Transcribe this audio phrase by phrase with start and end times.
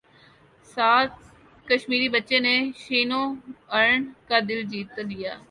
[0.67, 1.13] سالہ
[1.67, 3.11] کشمیری بچے نے شین
[3.11, 5.33] وارن کا دل جیت لیا